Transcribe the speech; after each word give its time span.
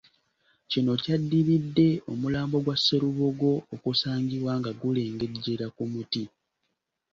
Kino 0.71 0.91
kyaddiridde 1.03 1.87
omulambo 2.11 2.55
gwa 2.65 2.75
Sserubogo 2.77 3.51
okusangibwa 3.75 4.53
nga 4.59 4.71
gulengejjera 4.79 5.67
ku 5.75 5.83
muti. 5.91 6.23